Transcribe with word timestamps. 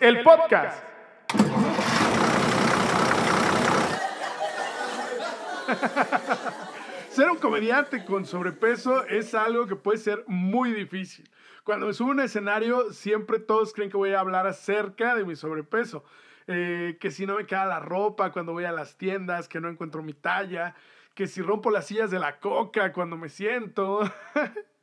El 0.00 0.22
podcast. 0.24 0.82
Ser 7.10 7.30
un 7.30 7.36
comediante 7.36 8.04
con 8.04 8.24
sobrepeso 8.24 9.04
es 9.06 9.32
algo 9.34 9.68
que 9.68 9.76
puede 9.76 9.98
ser 9.98 10.24
muy 10.26 10.72
difícil. 10.72 11.30
Cuando 11.62 11.86
me 11.86 11.92
subo 11.92 12.08
a 12.08 12.12
un 12.12 12.20
escenario, 12.20 12.92
siempre 12.92 13.38
todos 13.38 13.72
creen 13.72 13.90
que 13.90 13.96
voy 13.96 14.12
a 14.12 14.18
hablar 14.18 14.48
acerca 14.48 15.14
de 15.14 15.24
mi 15.24 15.36
sobrepeso. 15.36 16.04
Eh, 16.48 16.98
que 17.00 17.12
si 17.12 17.24
no 17.24 17.36
me 17.36 17.46
queda 17.46 17.64
la 17.66 17.78
ropa 17.78 18.32
cuando 18.32 18.52
voy 18.52 18.64
a 18.64 18.72
las 18.72 18.98
tiendas, 18.98 19.46
que 19.48 19.60
no 19.60 19.68
encuentro 19.68 20.02
mi 20.02 20.14
talla, 20.14 20.74
que 21.14 21.28
si 21.28 21.42
rompo 21.42 21.70
las 21.70 21.86
sillas 21.86 22.10
de 22.10 22.18
la 22.18 22.40
coca 22.40 22.92
cuando 22.92 23.16
me 23.16 23.28
siento. 23.28 24.00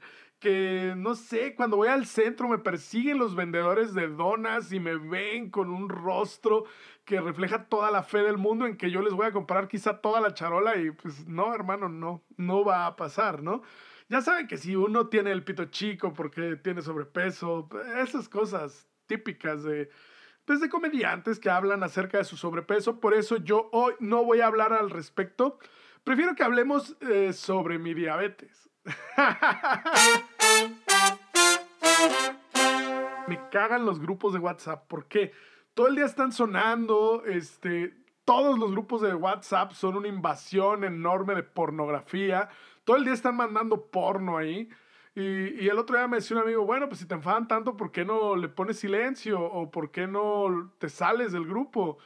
que 0.42 0.96
no 0.98 1.14
sé, 1.14 1.54
cuando 1.56 1.78
voy 1.78 1.88
al 1.88 2.08
centro 2.08 2.50
me 2.50 2.58
persiguen 2.58 3.20
los 3.20 3.36
vendedores 3.36 3.94
de 3.94 4.08
donas 4.08 4.74
y 4.74 4.80
me 4.80 4.98
ven 4.98 5.52
con 5.52 5.70
un 5.70 5.88
rostro 5.88 6.66
que 7.06 7.22
refleja 7.22 7.66
toda 7.66 7.92
la 7.92 8.02
fe 8.02 8.24
del 8.24 8.40
mundo 8.40 8.66
en 8.66 8.76
que 8.76 8.90
yo 8.90 9.02
les 9.04 9.14
voy 9.14 9.28
a 9.28 9.32
comprar 9.32 9.68
quizá 9.68 10.02
toda 10.02 10.20
la 10.20 10.34
charola 10.34 10.78
y 10.78 10.90
pues 10.92 11.28
no, 11.28 11.54
hermano, 11.54 11.90
no, 11.90 12.24
no 12.38 12.66
va 12.66 12.88
a 12.88 12.96
pasar, 12.96 13.44
¿no? 13.44 13.62
Ya 14.10 14.22
saben 14.22 14.48
que 14.48 14.58
si 14.58 14.76
uno 14.76 15.08
tiene 15.08 15.32
el 15.32 15.44
pito 15.44 15.66
chico 15.66 16.12
porque 16.12 16.56
tiene 16.56 16.82
sobrepeso, 16.82 17.70
esas 18.00 18.28
cosas 18.28 18.90
típicas 19.06 19.64
de, 19.64 19.92
pues 20.44 20.60
de 20.60 20.70
comediantes 20.70 21.40
que 21.40 21.52
hablan 21.52 21.84
acerca 21.84 22.18
de 22.18 22.24
su 22.24 22.36
sobrepeso, 22.36 23.00
por 23.00 23.14
eso 23.14 23.38
yo 23.38 23.70
hoy 23.72 23.94
no 24.00 24.26
voy 24.26 24.42
a 24.42 24.48
hablar 24.48 24.74
al 24.74 24.90
respecto, 24.90 25.60
prefiero 26.04 26.34
que 26.34 26.44
hablemos 26.44 26.98
eh, 27.02 27.32
sobre 27.32 27.78
mi 27.78 27.94
diabetes. 27.94 28.71
Me 33.28 33.40
cagan 33.50 33.86
los 33.86 34.00
grupos 34.00 34.34
de 34.34 34.40
WhatsApp. 34.40 34.88
¿Por 34.88 35.06
qué? 35.06 35.32
Todo 35.74 35.88
el 35.88 35.96
día 35.96 36.06
están 36.06 36.32
sonando, 36.32 37.24
este, 37.26 37.94
todos 38.26 38.60
los 38.60 38.72
grupos 38.72 39.02
de 39.02 39.14
WhatsApp 39.14 39.74
son 39.74 39.98
una 39.98 40.08
invasión 40.08 40.84
enorme 40.84 41.36
de 41.36 41.44
pornografía. 41.44 42.50
Todo 42.84 42.98
el 42.98 43.06
día 43.06 43.14
están 43.14 43.36
mandando 43.36 43.86
porno 43.88 44.38
ahí. 44.38 44.70
Y, 45.14 45.64
y, 45.64 45.68
el 45.68 45.78
otro 45.78 45.98
día 45.98 46.08
me 46.08 46.18
decía 46.18 46.38
un 46.38 46.44
amigo, 46.44 46.66
bueno, 46.66 46.88
pues 46.88 47.02
si 47.02 47.06
te 47.06 47.16
enfadan 47.16 47.48
tanto, 47.48 47.76
¿por 47.76 47.92
qué 47.92 48.06
no 48.06 48.38
le 48.38 48.48
pones 48.48 48.80
silencio? 48.80 49.42
¿O 49.42 49.70
por 49.70 49.92
qué 49.92 50.08
no 50.08 50.72
te 50.78 50.88
sales 50.88 51.34
del 51.34 51.46
grupo? 51.46 51.98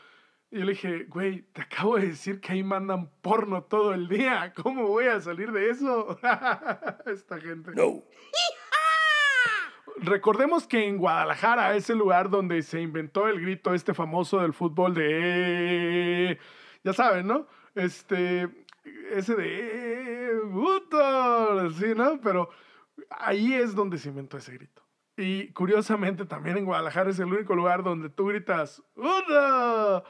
Y 0.52 0.60
yo 0.60 0.66
le 0.66 0.72
dije, 0.72 1.06
güey, 1.06 1.42
te 1.54 1.62
acabo 1.62 1.98
de 1.98 2.08
decir 2.08 2.40
que 2.40 2.54
ahí 2.54 2.64
mandan 2.64 3.10
porno 3.22 3.64
todo 3.64 3.94
el 3.94 4.08
día. 4.08 4.54
¿Cómo 4.56 4.88
voy 4.88 5.06
a 5.08 5.20
salir 5.20 5.52
de 5.52 5.70
eso? 5.70 6.20
Esta 7.06 7.40
gente. 7.40 7.72
No. 7.76 8.04
Recordemos 9.98 10.68
que 10.68 10.86
en 10.86 10.98
Guadalajara 10.98 11.76
es 11.76 11.90
el 11.90 11.98
lugar 11.98 12.30
donde 12.30 12.62
se 12.62 12.82
inventó 12.82 13.28
el 13.28 13.42
grito 13.42 13.74
este 13.74 13.94
famoso 13.94 14.40
del 14.40 14.54
fútbol 14.54 14.94
de... 14.94 16.38
Ya 16.84 16.94
saben, 16.94 17.28
¿no? 17.28 17.48
Este... 17.74 18.50
Ese 19.12 19.36
de... 19.36 20.42
Sí, 21.80 21.94
¿no? 21.96 22.20
Pero 22.22 22.50
ahí 23.10 23.54
es 23.54 23.74
donde 23.74 23.98
se 23.98 24.10
inventó 24.10 24.38
ese 24.38 24.54
grito. 24.54 24.84
Y 25.18 25.52
curiosamente 25.54 26.26
también 26.26 26.58
en 26.58 26.66
Guadalajara 26.66 27.10
es 27.10 27.20
el 27.20 27.34
único 27.34 27.56
lugar 27.56 27.84
donde 27.84 28.10
tú 28.10 28.28
gritas... 28.28 28.84
¡Uta! 28.96 30.04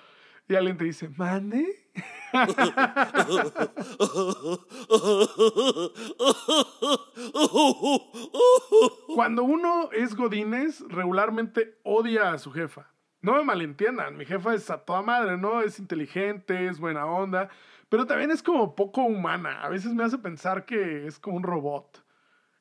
Y 0.47 0.55
alguien 0.55 0.77
te 0.77 0.85
dice, 0.85 1.09
¿mande? 1.09 1.89
Cuando 9.15 9.43
uno 9.43 9.89
es 9.91 10.15
Godínez, 10.15 10.81
regularmente 10.89 11.79
odia 11.83 12.33
a 12.33 12.37
su 12.37 12.51
jefa. 12.51 12.91
No 13.21 13.33
me 13.33 13.43
malentiendan, 13.43 14.15
mi 14.17 14.25
jefa 14.25 14.53
es 14.53 14.69
a 14.69 14.77
toda 14.77 15.01
madre, 15.01 15.35
¿no? 15.37 15.61
Es 15.61 15.79
inteligente, 15.79 16.67
es 16.67 16.79
buena 16.79 17.07
onda, 17.07 17.49
pero 17.89 18.05
también 18.05 18.29
es 18.29 18.43
como 18.43 18.75
poco 18.75 19.01
humana. 19.01 19.63
A 19.63 19.69
veces 19.69 19.95
me 19.95 20.03
hace 20.03 20.19
pensar 20.19 20.65
que 20.65 21.07
es 21.07 21.17
como 21.17 21.37
un 21.37 21.43
robot. 21.43 22.05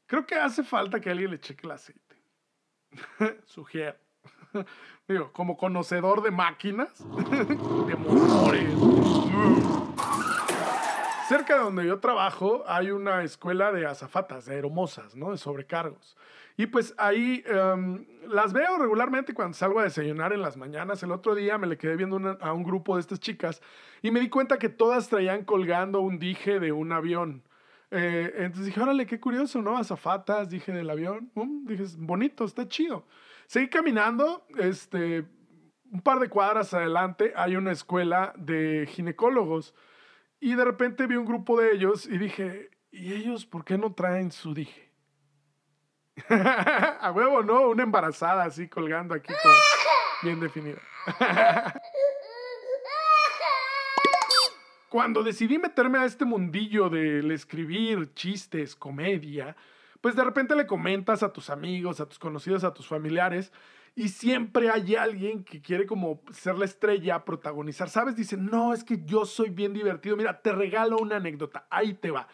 Creo 0.07 0.27
que 0.27 0.37
hace 0.37 0.63
falta 0.63 1.01
que 1.01 1.11
alguien 1.11 1.33
le 1.33 1.41
cheque 1.41 1.67
el 1.67 1.73
aceite. 1.73 2.17
Sugiero. 3.45 4.04
Digo, 5.09 5.33
como 5.33 5.57
conocedor 5.57 6.23
de 6.23 6.31
máquinas, 6.31 6.91
de 7.89 7.97
motores. 7.97 8.75
Cerca 11.29 11.55
de 11.55 11.61
donde 11.65 11.87
yo 11.87 12.01
trabajo 12.01 12.65
hay 12.67 12.91
una 12.91 13.23
escuela 13.23 13.73
de 13.73 13.87
azafatas, 13.87 14.47
de 14.47 14.57
aeromosas, 14.57 15.17
¿no? 15.17 15.31
De 15.31 15.39
sobrecargos. 15.39 16.17
Y 16.57 16.67
pues 16.67 16.95
ahí 16.99 17.43
em, 17.47 18.05
las 18.29 18.53
veo 18.53 18.79
regularmente 18.79 19.35
cuando 19.35 19.55
salgo 19.55 19.81
a 19.81 19.85
desayunar 19.85 20.33
en 20.33 20.43
las 20.43 20.57
mañanas. 20.57 21.03
El 21.03 21.11
otro 21.11 21.35
día 21.35 21.59
me 21.59 21.67
le 21.67 21.77
quedé 21.77 21.97
viendo 21.97 22.39
a 22.41 22.53
un 22.53 22.63
grupo 22.63 22.95
de 22.95 23.01
estas 23.01 23.19
chicas 23.21 23.61
y 24.03 24.11
me 24.11 24.21
di 24.21 24.29
cuenta 24.29 24.59
que 24.59 24.69
todas 24.69 25.09
traían 25.09 25.45
colgando 25.45 26.01
un 26.01 26.19
dije 26.19 26.61
de 26.61 26.71
un 26.71 26.93
avión. 26.93 27.43
Eh, 27.91 28.33
entonces 28.37 28.67
dije, 28.67 28.81
órale, 28.81 29.07
qué 29.07 29.19
curioso, 29.19 29.63
¿no? 29.63 29.77
Azafatas, 29.77 30.49
dije 30.49 30.73
del 30.73 30.91
avión. 30.91 31.31
Um, 31.35 31.65
dije, 31.65 31.85
bonito, 31.99 32.45
está 32.45 32.69
chido. 32.69 33.05
Seguí 33.47 33.69
caminando, 33.69 34.47
este, 34.59 35.25
un 35.91 36.01
par 36.01 36.19
de 36.19 36.29
cuadras 36.29 36.75
adelante 36.75 37.33
hay 37.37 37.57
una 37.57 37.73
escuela 37.73 38.33
de 38.37 38.89
ginecólogos 38.91 39.75
y 40.41 40.55
de 40.55 40.65
repente 40.65 41.07
vi 41.07 41.17
un 41.17 41.25
grupo 41.25 41.61
de 41.61 41.73
ellos 41.73 42.07
y 42.07 42.19
dije, 42.19 42.71
¿y 42.91 43.13
ellos 43.13 43.47
por 43.47 43.65
qué 43.65 43.79
no 43.79 43.95
traen 43.95 44.33
su 44.33 44.55
dije? 44.55 44.93
A 46.29 47.13
huevo, 47.15 47.43
¿no? 47.43 47.69
Una 47.69 47.83
embarazada 47.83 48.45
así 48.45 48.69
colgando 48.69 49.15
aquí 49.15 49.33
bien 50.23 50.41
definida. 50.41 50.81
Cuando 54.89 55.23
decidí 55.25 55.59
meterme 55.59 55.99
a 55.99 56.05
este 56.05 56.25
mundillo 56.25 56.89
del 56.89 57.33
escribir 57.33 58.15
chistes, 58.15 58.77
comedia, 58.77 59.57
pues 60.05 60.17
de 60.17 60.23
repente 60.23 60.55
le 60.55 60.67
comentas 60.67 61.23
a 61.23 61.33
tus 61.33 61.49
amigos, 61.49 61.99
a 61.99 62.07
tus 62.07 62.19
conocidos, 62.19 62.63
a 62.63 62.75
tus 62.75 62.87
familiares, 62.87 63.51
y 63.97 64.11
siempre 64.11 64.69
hay 64.69 64.97
alguien 64.97 65.45
que 65.45 65.63
quiere 65.63 65.87
como 65.87 66.21
ser 66.31 66.59
la 66.59 66.67
estrella, 66.67 67.25
protagonizar, 67.25 67.89
¿sabes? 67.89 68.15
Dice, 68.15 68.37
no, 68.37 68.75
es 68.75 68.85
que 68.85 69.03
yo 69.07 69.25
soy 69.25 69.49
bien 69.49 69.73
divertido, 69.73 70.15
mira, 70.15 70.43
te 70.43 70.53
regalo 70.53 70.99
una 70.99 71.17
anécdota, 71.17 71.67
ahí 71.71 71.95
te 71.95 72.11
va. 72.11 72.29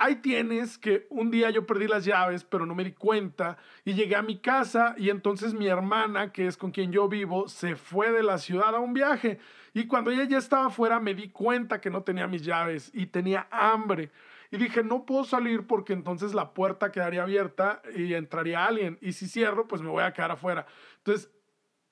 Ahí 0.00 0.16
tienes 0.16 0.78
que 0.78 1.06
un 1.08 1.30
día 1.30 1.48
yo 1.50 1.64
perdí 1.64 1.86
las 1.86 2.04
llaves, 2.04 2.42
pero 2.42 2.66
no 2.66 2.74
me 2.74 2.82
di 2.82 2.90
cuenta 2.90 3.56
y 3.84 3.94
llegué 3.94 4.16
a 4.16 4.22
mi 4.22 4.40
casa 4.40 4.96
y 4.98 5.10
entonces 5.10 5.54
mi 5.54 5.68
hermana, 5.68 6.32
que 6.32 6.48
es 6.48 6.56
con 6.56 6.72
quien 6.72 6.90
yo 6.90 7.08
vivo, 7.08 7.46
se 7.46 7.76
fue 7.76 8.10
de 8.10 8.24
la 8.24 8.38
ciudad 8.38 8.74
a 8.74 8.80
un 8.80 8.94
viaje 8.94 9.38
y 9.74 9.86
cuando 9.86 10.10
ella 10.10 10.24
ya 10.24 10.38
estaba 10.38 10.66
afuera 10.66 10.98
me 10.98 11.14
di 11.14 11.28
cuenta 11.28 11.80
que 11.80 11.88
no 11.88 12.02
tenía 12.02 12.26
mis 12.26 12.42
llaves 12.42 12.90
y 12.92 13.06
tenía 13.06 13.46
hambre. 13.52 14.10
Y 14.50 14.58
dije, 14.58 14.82
no 14.82 15.04
puedo 15.04 15.24
salir 15.24 15.66
porque 15.66 15.92
entonces 15.92 16.34
la 16.34 16.54
puerta 16.54 16.92
quedaría 16.92 17.22
abierta 17.22 17.82
y 17.94 18.14
entraría 18.14 18.64
alguien. 18.64 18.98
Y 19.00 19.12
si 19.12 19.28
cierro, 19.28 19.66
pues 19.66 19.82
me 19.82 19.88
voy 19.88 20.04
a 20.04 20.12
quedar 20.12 20.30
afuera. 20.30 20.66
Entonces 20.98 21.30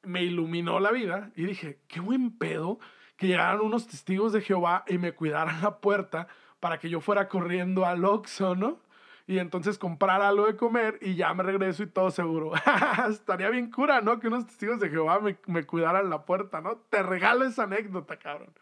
me 0.02 0.22
iluminó 0.22 0.80
la 0.80 0.92
vida 0.92 1.30
y 1.34 1.44
dije, 1.44 1.80
qué 1.88 2.00
buen 2.00 2.36
pedo 2.36 2.78
que 3.16 3.26
llegaran 3.26 3.60
unos 3.60 3.86
testigos 3.86 4.32
de 4.32 4.40
Jehová 4.40 4.84
y 4.88 4.98
me 4.98 5.12
cuidaran 5.12 5.62
la 5.62 5.78
puerta 5.78 6.28
para 6.60 6.78
que 6.78 6.88
yo 6.88 7.00
fuera 7.00 7.28
corriendo 7.28 7.86
al 7.86 8.04
Oxxo, 8.04 8.54
¿no? 8.54 8.80
Y 9.26 9.38
entonces 9.38 9.78
comprar 9.78 10.20
algo 10.20 10.46
de 10.46 10.56
comer 10.56 10.98
y 11.00 11.14
ya 11.14 11.32
me 11.32 11.42
regreso 11.42 11.82
y 11.82 11.86
todo 11.86 12.10
seguro. 12.10 12.52
Estaría 13.08 13.48
bien 13.48 13.70
cura, 13.70 14.00
¿no? 14.02 14.20
Que 14.20 14.28
unos 14.28 14.46
testigos 14.46 14.80
de 14.80 14.90
Jehová 14.90 15.20
me, 15.20 15.38
me 15.46 15.64
cuidaran 15.64 16.10
la 16.10 16.24
puerta, 16.24 16.60
¿no? 16.60 16.76
Te 16.90 17.02
regalo 17.02 17.44
esa 17.44 17.62
anécdota, 17.62 18.18
cabrón. 18.18 18.52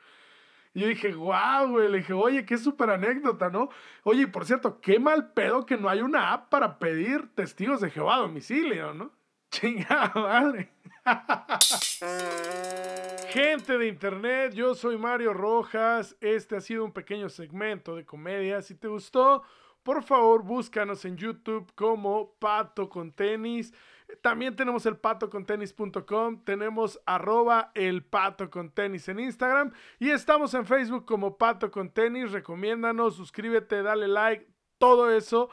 Y 0.74 0.80
yo 0.80 0.88
dije, 0.88 1.12
guau, 1.12 1.70
güey. 1.70 1.90
Le 1.90 1.98
dije, 1.98 2.12
oye, 2.12 2.46
qué 2.46 2.56
súper 2.56 2.90
anécdota, 2.90 3.50
¿no? 3.50 3.69
Oye, 4.04 4.26
por 4.26 4.46
cierto, 4.46 4.80
qué 4.80 4.98
mal 4.98 5.32
pedo 5.32 5.66
que 5.66 5.76
no 5.76 5.88
hay 5.88 6.00
una 6.00 6.32
app 6.32 6.48
para 6.48 6.78
pedir 6.78 7.34
testigos 7.34 7.80
de 7.80 7.90
Jehová 7.90 8.16
a 8.16 8.20
domicilio, 8.20 8.94
¿no? 8.94 9.10
Chingada 9.50 10.12
madre. 10.14 10.70
Gente 13.28 13.76
de 13.76 13.88
internet, 13.88 14.54
yo 14.54 14.74
soy 14.74 14.96
Mario 14.96 15.34
Rojas. 15.34 16.16
Este 16.20 16.56
ha 16.56 16.60
sido 16.60 16.84
un 16.84 16.92
pequeño 16.92 17.28
segmento 17.28 17.96
de 17.96 18.06
comedia. 18.06 18.62
Si 18.62 18.74
te 18.74 18.88
gustó, 18.88 19.42
por 19.82 20.02
favor, 20.02 20.42
búscanos 20.42 21.04
en 21.04 21.16
YouTube 21.16 21.70
como 21.74 22.34
Pato 22.38 22.88
con 22.88 23.12
Tenis. 23.12 23.74
También 24.20 24.56
tenemos 24.56 24.84
el 24.86 24.96
patocontenis.com, 24.96 26.44
tenemos 26.44 27.00
arroba 27.06 27.72
el 27.74 28.04
pato 28.04 28.50
con 28.50 28.70
tenis 28.70 29.08
en 29.08 29.20
Instagram 29.20 29.72
y 29.98 30.10
estamos 30.10 30.54
en 30.54 30.66
Facebook 30.66 31.04
como 31.04 31.38
pato 31.38 31.70
con. 31.70 31.92
Recomiéndanos, 31.94 33.16
suscríbete, 33.16 33.82
dale 33.82 34.08
like, 34.08 34.46
todo 34.78 35.10
eso. 35.10 35.50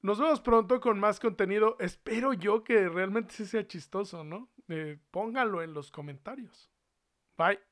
Nos 0.00 0.18
vemos 0.18 0.40
pronto 0.40 0.80
con 0.80 0.98
más 0.98 1.20
contenido. 1.20 1.76
Espero 1.78 2.32
yo 2.32 2.64
que 2.64 2.88
realmente 2.88 3.46
sea 3.46 3.66
chistoso, 3.66 4.24
¿no? 4.24 4.48
Eh, 4.68 4.98
póngalo 5.10 5.62
en 5.62 5.74
los 5.74 5.90
comentarios. 5.90 6.70
Bye. 7.36 7.71